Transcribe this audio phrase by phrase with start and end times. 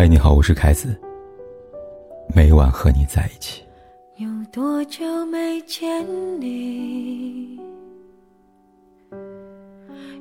[0.00, 0.98] 嗨，你好，我是凯子。
[2.34, 3.62] 每晚和你在一起。
[4.16, 6.02] 有多久没见
[6.40, 7.60] 你？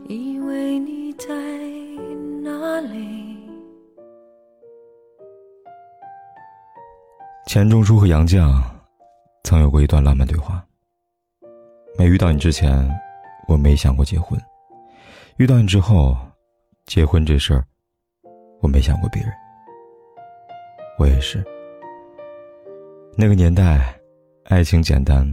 [0.09, 1.29] 以为你在
[2.43, 3.37] 哪里？
[7.47, 8.61] 钱钟书和杨绛
[9.45, 10.61] 曾有过一段浪漫对话。
[11.97, 12.85] 没遇到你之前，
[13.47, 14.37] 我没想过结婚；
[15.37, 16.17] 遇到你之后，
[16.85, 17.63] 结婚这事儿，
[18.59, 19.31] 我没想过别人。
[20.99, 21.41] 我也是。
[23.15, 23.97] 那个年代，
[24.43, 25.25] 爱情简单，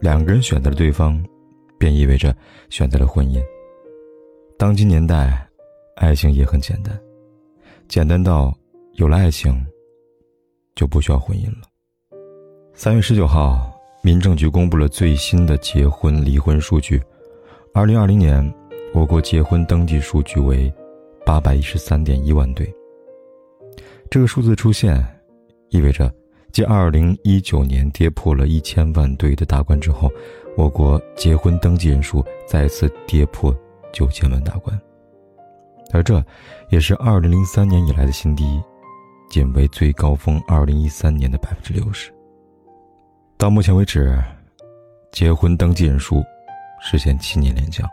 [0.00, 1.22] 两个人选择了对方，
[1.78, 2.34] 便意味着
[2.70, 3.42] 选择了婚姻。
[4.58, 5.46] 当今年代，
[5.96, 6.98] 爱情也很简单，
[7.88, 8.54] 简单到
[8.94, 9.64] 有了爱情，
[10.74, 11.68] 就不需要婚姻了。
[12.72, 13.70] 三月十九号，
[14.02, 16.98] 民政局公布了最新的结婚离婚数据，
[17.74, 18.42] 二零二零年，
[18.94, 20.72] 我国结婚登记数据为
[21.26, 22.66] 八百一十三点一万对。
[24.10, 25.00] 这个数字出现，
[25.68, 26.12] 意味着，
[26.50, 30.10] 继二零一九年跌破了一千万对的大关之后，
[30.56, 33.56] 我国结婚登记人数再次跌破
[33.92, 34.76] 九千万大关。
[35.92, 36.20] 而这，
[36.70, 38.60] 也是二零零三年以来的新低，
[39.30, 42.12] 仅为最高峰二零一三年的百分之六十。
[43.38, 44.20] 到目前为止，
[45.12, 46.20] 结婚登记人数
[46.82, 47.88] 实现七年连降。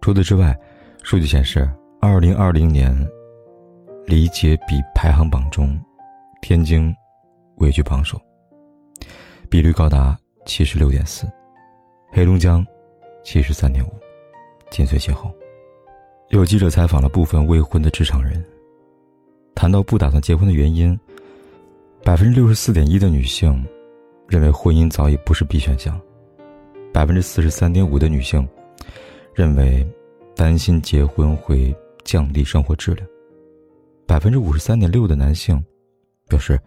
[0.00, 0.56] 除此之外，
[1.02, 1.68] 数据显示，
[2.00, 2.96] 二零二零年。
[4.06, 5.80] 理解比排行榜中，
[6.42, 6.94] 天津
[7.56, 8.20] 位居榜首，
[9.48, 11.26] 比率高达七十六点四，
[12.10, 12.64] 黑龙江
[13.22, 13.90] 七十三点五，
[14.70, 15.34] 紧随其后。
[16.28, 18.44] 有记者采访了部分未婚的职场人，
[19.54, 20.98] 谈到不打算结婚的原因，
[22.02, 23.64] 百分之六十四点一的女性
[24.28, 25.98] 认为婚姻早已不是 B 选项，
[26.92, 28.46] 百分之四十三点五的女性
[29.32, 29.86] 认为
[30.36, 31.74] 担心结婚会
[32.04, 33.08] 降低生活质量。
[34.06, 35.62] 百分之五十三点六的男性
[36.28, 36.60] 表示，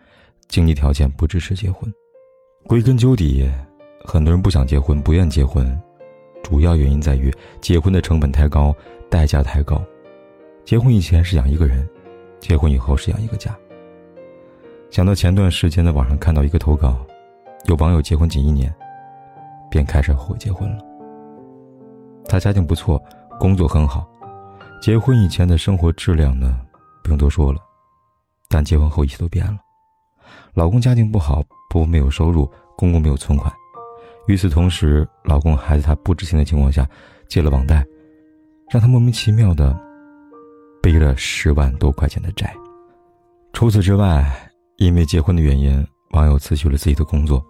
[0.48, 1.92] 经济条件不支持结婚。
[2.66, 3.50] 归根究底，
[4.04, 5.80] 很多人不想结婚，不愿结婚，
[6.44, 8.76] 主要原因在于结婚的成本太高，
[9.10, 9.82] 代价太高。
[10.66, 11.88] 结婚以前是养一个人，
[12.40, 13.56] 结婚以后是养一个家。
[14.90, 17.06] 想到前段时间在网上看到一个投稿，
[17.66, 18.74] 有网友结婚仅一年，
[19.70, 20.84] 便开始后悔结婚了。
[22.26, 23.02] 他家境不错，
[23.40, 24.06] 工作很好，
[24.82, 26.60] 结婚以前的生活质量呢？
[27.08, 27.62] 不用多说了，
[28.50, 29.58] 但结婚后一切都变了。
[30.54, 33.50] 老公家境不好，婆婆没有收入，公公没有存款。
[34.28, 36.86] 与此同时，老公还在她不知情的情况下
[37.30, 37.86] 借了网贷，
[38.70, 39.74] 让她莫名其妙的
[40.84, 42.54] 背了十万多块钱的债。
[43.54, 44.30] 除此之外，
[44.76, 47.42] 因为结婚的原因，网友辞去了自己的工作，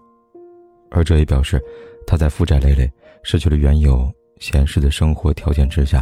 [0.92, 1.60] 而这也表示
[2.06, 2.88] 他在负债累累、
[3.24, 4.08] 失去了原有
[4.38, 6.00] 闲适的生活条件之下，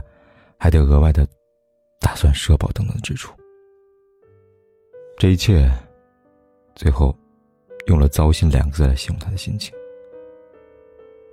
[0.58, 1.26] 还得额外的
[2.02, 3.32] 打算社保等等的支出。
[5.18, 5.66] 这一切，
[6.74, 7.16] 最后，
[7.86, 9.74] 用了“糟心”两个字来形容他的心情。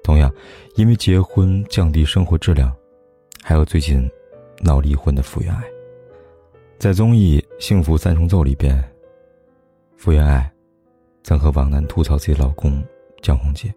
[0.01, 0.33] 同样，
[0.75, 2.73] 因为结婚降低生活质量，
[3.43, 4.09] 还有最近
[4.61, 5.63] 闹离婚的福原爱，
[6.79, 8.81] 在综艺《幸福三重奏》里边，
[9.97, 10.49] 福原爱
[11.21, 12.81] 曾和王楠吐槽自己老公
[13.21, 13.73] 江宏杰。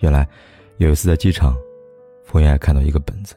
[0.00, 0.28] 原来，
[0.76, 1.56] 有一次在机场，
[2.22, 3.34] 福原爱看到一个本子，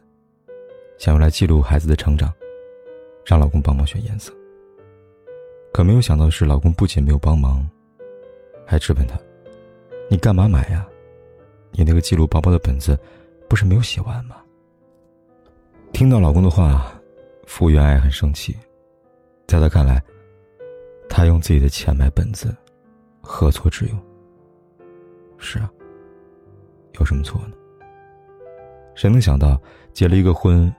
[0.97, 2.33] 想用来记录孩子的成长，
[3.25, 4.33] 让老公帮忙选颜色。
[5.77, 7.63] 可没有想到的是，老公不仅没有帮忙，
[8.65, 9.15] 还质问她
[10.09, 10.83] ：“你干嘛买呀？
[11.71, 12.97] 你那个记录宝宝的本子，
[13.47, 14.37] 不是没有写完吗？”
[15.93, 16.99] 听到老公的话，
[17.45, 18.57] 傅园爱很生气。
[19.45, 20.01] 在他看来，
[21.07, 22.57] 他用自己的钱买本子，
[23.21, 23.95] 何错之有？
[25.37, 25.71] 是啊，
[26.93, 27.53] 有什么错呢？
[28.95, 29.61] 谁能想到，
[29.93, 30.73] 结了一个婚，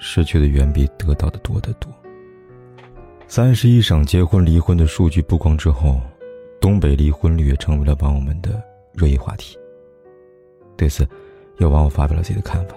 [0.00, 1.88] 失去的远比得到的多得多？
[3.30, 6.00] 三十一省结婚离婚的数据曝光之后，
[6.60, 8.60] 东北离婚率也成为了网友们的
[8.92, 9.56] 热议话题。
[10.76, 11.08] 对此，
[11.58, 12.74] 有网友发表了自己的看法：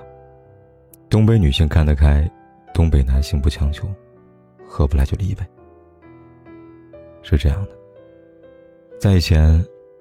[1.10, 2.30] 东北女性看得开，
[2.72, 3.92] 东北男性不强求，
[4.68, 5.44] 合不来就离呗。
[7.24, 7.72] 是这样的，
[9.00, 9.44] 在以前，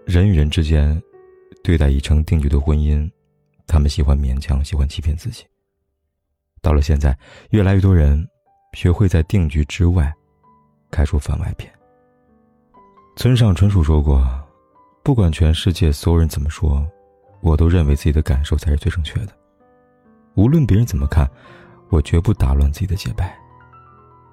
[0.05, 1.03] 人与人之间
[1.65, 3.11] 对待已成定局的婚姻，
[3.67, 5.47] 他们喜欢勉强，喜欢欺骗自己。
[6.61, 7.17] 到了现在，
[7.53, 8.23] 越来越多人
[8.75, 10.12] 学会在定局之外。
[10.93, 11.73] 开出番外篇。
[13.17, 14.25] 村上春树说过
[15.03, 16.87] ：“不管全世界所有人怎么说，
[17.41, 19.33] 我都认为自己的感受才是最正确的。
[20.35, 21.29] 无论别人怎么看，
[21.89, 23.37] 我绝不打乱自己的节拍。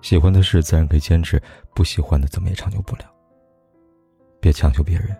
[0.01, 1.41] 喜欢的事自然可以坚持，
[1.73, 3.03] 不喜欢的怎么也长久不了。
[4.39, 5.17] 别强求别人，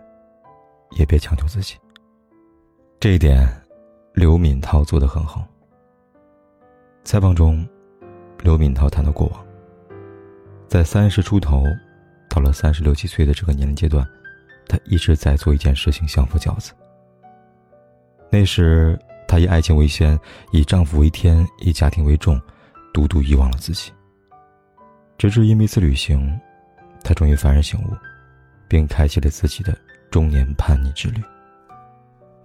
[0.92, 1.76] 也别强求自己。
[2.98, 3.46] 这一点，
[4.14, 5.46] 刘敏涛做得很好。
[7.04, 7.66] 采访中，
[8.42, 9.44] 刘敏涛谈到过往。”
[10.70, 11.64] 在三十出头，
[12.28, 14.06] 到了三十六七岁的这个年龄阶段，
[14.68, 16.72] 她一直在做一件事情，相夫教子。
[18.30, 18.96] 那时，
[19.26, 20.16] 她以爱情为先，
[20.52, 22.40] 以丈夫为天，以家庭为重，
[22.94, 23.90] 独独遗忘了自己。
[25.18, 26.40] 直至因为一次旅行，
[27.02, 27.96] 她终于幡然醒悟，
[28.68, 29.76] 并开启了自己的
[30.08, 31.20] 中年叛逆之旅。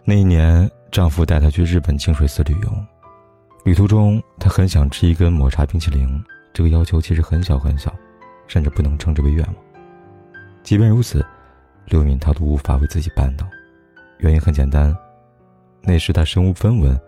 [0.03, 2.85] 那一年，丈夫带她去日本清水寺旅游，
[3.65, 6.19] 旅途中，她很想吃一根抹茶冰淇淋，
[6.51, 7.95] 这个要求其实很小很小。
[8.47, 9.55] 甚至不能称之为愿望。
[10.63, 11.25] 即便如此，
[11.85, 13.47] 刘敏涛都无法为自己办到，
[14.17, 14.95] 原因很简单，
[15.81, 16.99] 那时她身无分文，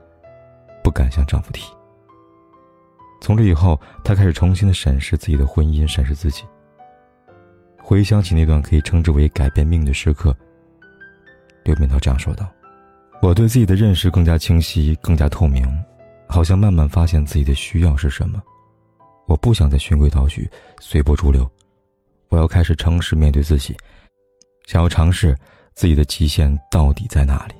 [0.84, 1.72] 不敢向丈夫提。
[3.20, 6.44] 从这以后，她开始重新的审视自己的婚姻，审视自己。
[7.78, 10.36] 回想起那段可以称之为改变命运的时刻，
[11.64, 12.48] 刘敏涛这样说道
[13.24, 15.66] ：“我对自己的认识更加清晰，更加透明，
[16.28, 18.42] 好像慢慢发现自己的需要是什么。”
[19.28, 21.50] 我不想再循规蹈矩、随波逐流，
[22.30, 23.76] 我要开始诚实面对自己，
[24.66, 25.38] 想要尝试
[25.76, 27.54] 自己的极限到底在哪里。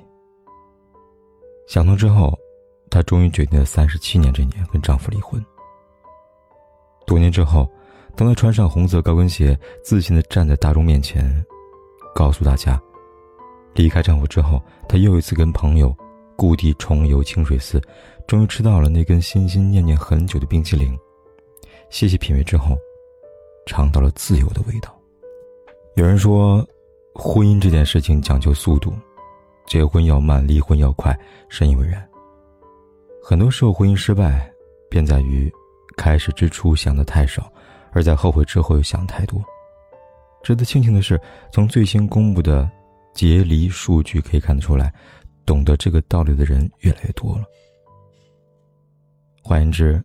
[1.66, 2.36] 想通之后，
[2.90, 5.44] 她终于决定在三十七年这年跟丈夫离婚。
[7.06, 7.70] 多年之后，
[8.16, 11.44] 当她穿上红色高跟鞋，自信的站在大众面前，
[12.14, 12.80] 告诉大家，
[13.74, 15.94] 离开丈夫之后，她又一次跟朋友
[16.34, 17.78] 故地重游清水寺，
[18.26, 20.98] 终于吃到了那根心心念念很久的冰淇淋。
[21.90, 22.76] 细细品味之后，
[23.66, 24.94] 尝到了自由的味道。
[25.94, 26.66] 有人说，
[27.14, 28.92] 婚姻这件事情讲究速度，
[29.66, 31.18] 结婚要慢，离婚要快，
[31.48, 32.06] 深以为然。
[33.22, 34.50] 很多时候，婚姻失败
[34.88, 35.52] 便在于
[35.96, 37.50] 开始之初想的太少，
[37.92, 39.42] 而在后悔之后又想太多。
[40.42, 41.20] 值得庆幸的是，
[41.52, 42.70] 从最新公布的
[43.12, 44.92] 结离数据可以看得出来，
[45.44, 47.44] 懂得这个道理的人越来越多了。
[49.42, 50.02] 换言之，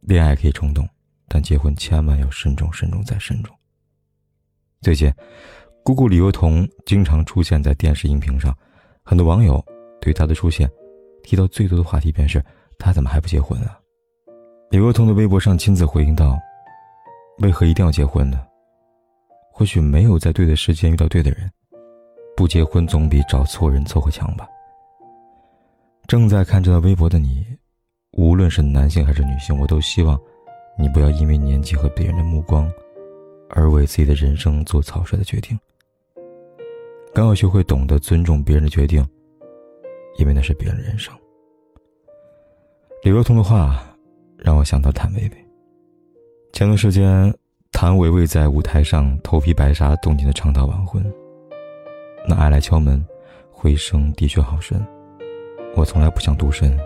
[0.00, 0.88] 恋爱可以冲动，
[1.28, 3.54] 但结婚千万要慎重、慎重再慎重。
[4.80, 5.12] 最近，
[5.82, 8.56] 姑姑李若彤经常出现在电视荧屏上，
[9.02, 9.64] 很多网友
[10.00, 10.70] 对她的出现
[11.22, 12.42] 提到最多的话题便是
[12.78, 13.78] 她怎么还不结婚啊？
[14.70, 16.38] 李若彤的微博上亲自回应道
[17.42, 18.44] ：“为何一定要结婚呢？
[19.52, 21.50] 或许没有在对的时间遇到对的人，
[22.34, 24.48] 不结婚总比找错人凑合强吧。”
[26.08, 27.46] 正在看这条微博的你。
[28.12, 30.18] 无论是男性还是女性，我都希望
[30.76, 32.70] 你不要因为年纪和别人的目光，
[33.48, 35.58] 而为自己的人生做草率的决定。
[37.14, 39.06] 更要学会懂得尊重别人的决定，
[40.18, 41.14] 因为那是别人的人生。
[43.02, 43.82] 李若彤的话
[44.36, 45.30] 让我想到谭维维。
[46.52, 47.32] 前段时间，
[47.72, 51.02] 谭维维在舞台上头皮白纱，动情的唱到晚婚。
[52.28, 53.04] 那爱来敲门，
[53.50, 54.84] 回声的确好深。
[55.74, 56.78] 我从来不想独身。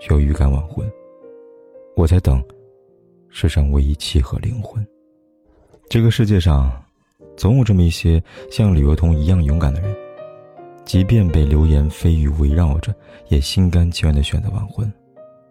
[0.00, 0.88] 需要预感晚婚，
[1.96, 2.42] 我在等
[3.28, 4.86] 世上唯一契合灵魂。
[5.90, 6.70] 这个世界上，
[7.36, 9.96] 总有这么一些像李若彤一样勇敢的人，
[10.84, 12.94] 即便被流言蜚语围绕着，
[13.28, 14.90] 也心甘情愿的选择晚婚，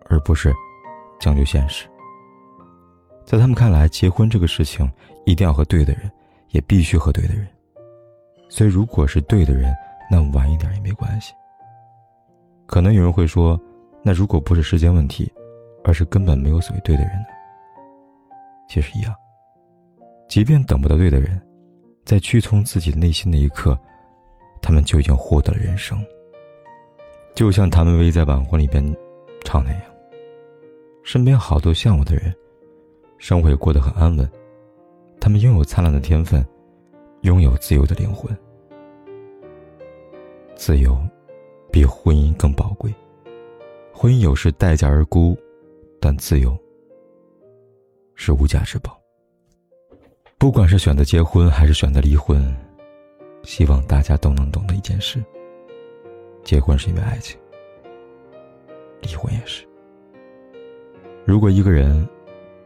[0.06, 0.54] 而不是
[1.20, 1.86] 将就现实。
[3.26, 4.90] 在他们看来，结婚这个事情
[5.26, 6.10] 一定要和对的人，
[6.52, 7.46] 也必须和对的人。
[8.48, 9.76] 所以，如果是对的人，
[10.10, 11.34] 那晚一点也没关系。
[12.66, 13.60] 可能有人会说。
[14.04, 15.32] 那如果不是时间问题，
[15.84, 17.26] 而是根本没有所谓对的人呢？
[18.70, 19.14] 其实一样。
[20.30, 21.42] 即便等不到对的人，
[22.06, 23.78] 在屈从自己内心那一刻，
[24.62, 25.98] 他们就已经获得了人生。
[27.34, 28.84] 就像谭维维在晚婚里边
[29.44, 29.82] 唱那样
[31.04, 32.34] ：“身边好多像我的人，
[33.18, 34.30] 生活也过得很安稳。
[35.20, 36.46] 他们拥有灿烂的天分，
[37.22, 38.36] 拥有自由的灵魂。
[40.56, 40.98] 自由，
[41.72, 42.94] 比婚姻更宝贵。”
[44.00, 45.36] 婚姻有时待价而沽，
[46.00, 46.56] 但自由
[48.14, 48.96] 是无价之宝。
[50.38, 52.56] 不管是选择结婚还是选择离婚，
[53.42, 55.18] 希望大家都能懂得一件事：
[56.44, 57.40] 结婚是因为爱情，
[59.02, 59.68] 离婚也是。
[61.26, 62.08] 如果一个人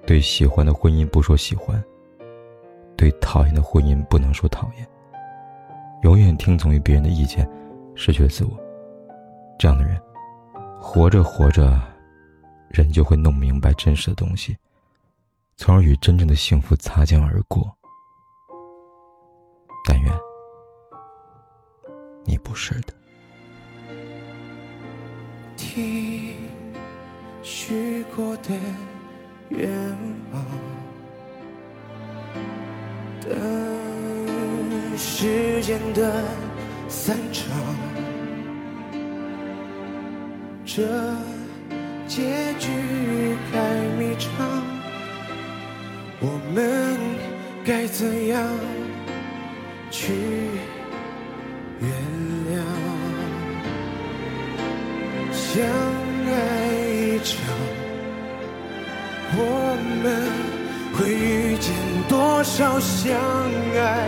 [0.06, 1.82] 对喜欢的婚姻不说喜欢，
[2.98, 4.86] 对讨厌的婚姻不能说讨厌，
[6.04, 7.50] 永远听从于别人的意见，
[7.96, 8.52] 失去了自我，
[9.58, 9.98] 这样的人。
[10.84, 11.80] 活着活着，
[12.70, 14.58] 人就会弄明白真实的东西，
[15.56, 17.72] 从而与真正的幸福擦肩而过。
[19.88, 20.12] 但愿
[22.26, 22.94] 你不是的。
[25.56, 26.36] 听
[27.44, 28.50] 许过的
[29.50, 29.70] 愿
[30.34, 30.46] 望，
[33.22, 36.26] 等时间的
[36.90, 37.91] 散场。
[40.74, 40.82] 这
[42.08, 42.70] 结局
[43.52, 43.60] 太
[44.00, 44.30] 迷长，
[46.22, 46.98] 我们
[47.66, 48.48] 该怎样
[49.90, 50.14] 去
[51.82, 51.92] 原
[52.48, 52.56] 谅？
[55.34, 56.32] 相爱
[56.88, 57.36] 一场，
[59.36, 59.40] 我
[60.02, 60.08] 们
[60.94, 61.76] 会遇见
[62.08, 63.14] 多少相
[63.76, 64.08] 爱？